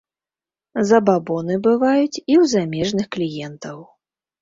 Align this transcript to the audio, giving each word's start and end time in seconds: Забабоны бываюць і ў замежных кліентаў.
Забабоны 0.91 1.59
бываюць 1.69 2.21
і 2.31 2.41
ў 2.41 2.53
замежных 2.57 3.07
кліентаў. 3.21 3.89